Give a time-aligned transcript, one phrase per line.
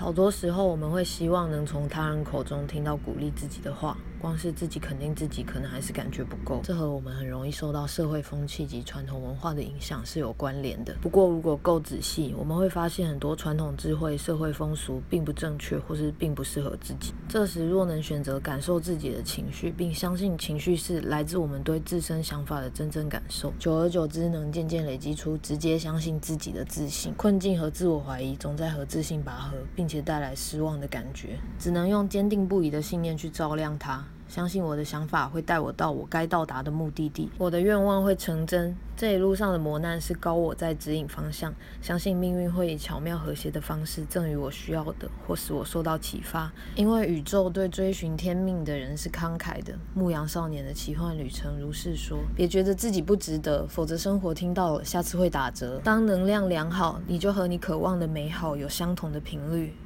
[0.00, 6.60] 好多时候，我们会希望能从他人口中听到鼓励自己的话，光是自己肯定自己，可能还是感觉不够。
[6.62, 10.94] 这和我们很容易受到社会风气及传统文化的影响是有关联的。
[11.00, 17.12] 不过，如果够仔细，我们会发现很多传统智慧、社会风俗并不正确，或是并不适合自己。
[17.28, 27.14] 这时，若能选择感受自己的情绪，并相信情绪是来自我们对自身想法的真正感受，久而久之，能渐渐累积出直接相信自己的自信。
[27.14, 34.04] 困境和自我怀疑总在和自信拔河，并且带来失望的感觉，只能用坚定不移的信念去照亮它。
[34.28, 38.76] 相信我的想法会带我到我该到达的目的地，我的愿望会成真。
[38.94, 46.52] 这一路上的磨难是高我在指引方向，相信命运会以巧妙和谐的方式赠予我需要的，或使我受到启发。
[46.74, 49.72] 因为宇宙对追寻天命的人是慷慨的。
[49.94, 55.80] 牧羊少年的奇幻旅程如是说，别觉得自己不值得，否则生活听到了，下次会打折。
[55.84, 59.72] 当能量良好，你就和你渴望的美好有相同的频率。